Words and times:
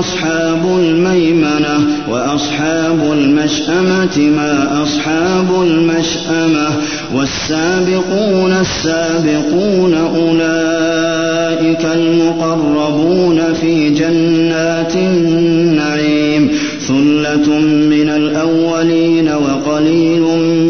أصحاب 0.00 0.78
الميمنة 0.78 1.86
وأصحاب 2.10 3.12
المشأمة 3.12 4.18
ما 4.36 4.82
أصحاب 4.82 5.62
المشأمة؟ 5.62 6.68
والسابقون 7.14 8.52
السابقون 8.52 9.94
أولئك 9.94 11.84
المقربون 11.84 13.40
في 13.60 13.90
جنات 13.90 14.96
النعيم. 14.96 16.50
ثلة 16.88 17.58
من 17.60 18.08
الأولين 18.08 19.28
وقليل 19.28 20.20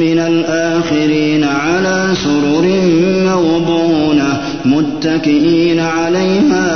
من 0.00 0.18
الآخرين 0.18 1.44
على 1.44 2.12
سرر 2.24 2.66
موضونة 3.24 4.40
متكئين 4.64 5.80
عليها 5.80 6.75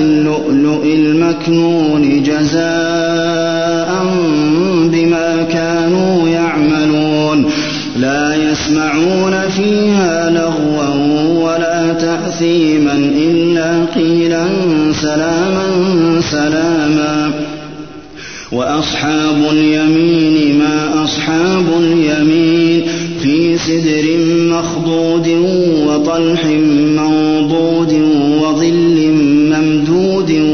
المكنون 0.83 2.23
جزاء 2.23 4.05
بما 4.91 5.47
كانوا 5.51 6.29
يعملون. 6.29 7.45
لا 7.97 8.35
يسمعون 8.35 9.49
فيها 9.49 10.29
لغوا 10.29 11.43
ولا 11.43 11.93
تأثيما 11.93 12.93
إلا 13.17 13.85
قيلا 13.95 14.45
سلاما 15.01 15.67
سلاما. 16.21 17.31
وأصحاب 18.51 19.37
اليمين 19.51 20.59
ما 20.59 21.03
أصحاب 21.03 21.65
اليمين 21.79 22.83
في 23.21 23.57
سدر 23.57 24.05
مخضود 24.49 25.27
وطلح 25.87 26.45
منضود 26.95 27.93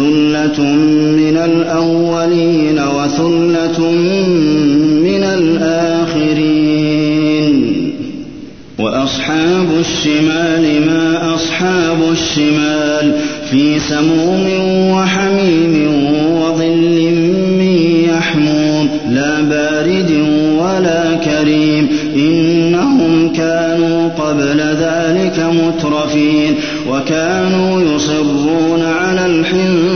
ثلة 0.00 0.60
من 1.16 1.36
الأولين 1.36 2.78
وثلة 2.78 3.90
من 5.04 5.24
الآخرين. 5.24 6.70
وأصحاب 8.78 9.66
الشمال 9.80 10.86
ما 10.86 11.34
أصحاب 11.34 11.98
الشمال 12.12 13.12
في 13.50 13.80
سموم 13.80 14.46
وحميم 14.90 15.86
وظل 16.34 17.14
من 17.58 17.76
يحموم. 18.08 18.88
لا 19.10 19.40
بارد 19.40 20.10
ولا 20.58 21.14
كريم. 21.14 21.88
إنهم 22.16 23.32
كانوا 23.32 24.08
قبل 24.08 24.60
ذلك 24.60 25.46
مترفين. 25.52 26.54
وكانوا 26.90 27.82
يصرون 27.82 28.82
على 28.82 29.26
الحنث 29.26 29.89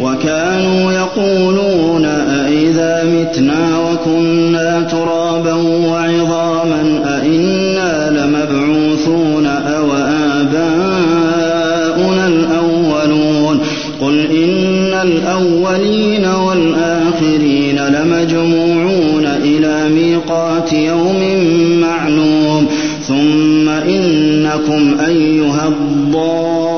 وكانوا 0.00 0.92
يقولون 0.92 2.04
أئذا 2.04 3.04
متنا 3.04 3.78
وكنا 3.90 4.80
ترابا 4.82 5.52
وعظاما 5.52 7.02
أئنا 7.22 8.10
لمبعوثون 8.10 9.46
أو 9.46 9.92
آباؤنا 10.40 12.26
الأولون 12.26 13.60
قل 14.00 14.18
إن 14.20 14.94
الأولين 15.02 16.26
والآخرين 16.26 17.78
لمجموعون 17.78 19.26
إلى 19.26 19.88
ميقات 19.88 20.72
يوم 20.72 21.22
معلوم 21.80 22.66
ثم 23.02 23.68
إنكم 23.68 24.96
أيها 25.06 25.68
الضالون 25.68 26.77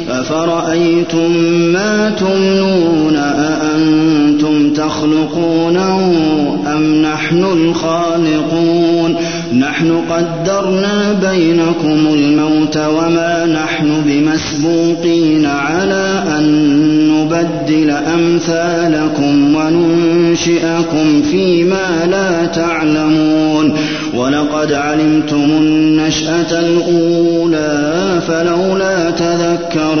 أفرأيتم 0.19 1.31
ما 1.73 2.09
تمنون 2.09 3.15
أأنتم 3.15 4.73
تخلقونه 4.73 6.13
أم 6.75 7.01
نحن 7.01 7.43
الخالقون 7.43 9.15
نحن 9.59 10.01
قدرنا 10.09 11.13
بينكم 11.13 12.13
الموت 12.13 12.77
وما 12.77 13.45
نحن 13.45 14.01
بمسبوقين 14.05 15.45
على 15.45 16.23
أن 16.37 16.71
نبدل 17.11 17.89
أمثالكم 17.89 19.55
وننشئكم 19.55 21.21
فيما 21.31 22.07
لا 22.11 22.45
تعلمون 22.45 23.73
ولقد 24.13 24.73
علمتم 24.73 25.43
النشأة 25.43 26.59
الأولى 26.59 28.21
فلولا 28.27 29.11
تذكرون 29.11 30.00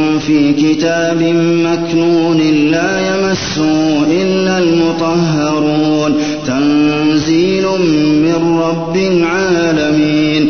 في 0.27 0.53
كتاب 0.53 1.23
مكنون 1.43 2.37
لا 2.71 2.99
يمسه 2.99 4.03
إلا 4.21 4.59
المطهرون. 4.59 6.13
تنزيل 6.47 7.65
من 8.23 8.59
رب 8.59 8.95
العالمين. 8.95 10.49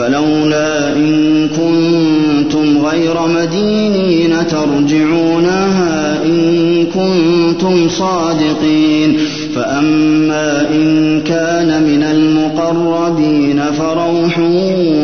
فلولا 0.00 0.96
إن 0.96 1.48
كنتم 1.48 2.86
غير 2.86 3.14
مدينين 3.26 4.46
ترجعونها 4.46 6.24
إن 6.24 6.86
كنتم 6.86 7.88
صادقين. 7.88 9.18
فأما 9.54 10.66
إن 10.70 11.20
كان 11.20 11.82
من 11.82 12.02
المقربين 12.02 13.62
فروح 13.78 14.38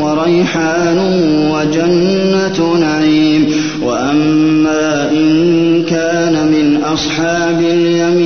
وريحان 0.02 0.98
وجنة 1.52 2.78
نعيم. 2.80 3.46
وأما 3.82 5.10
إن 5.12 5.82
كان 5.90 6.32
من 6.32 6.80
أصحاب 6.84 7.60
اليمين 7.60 8.25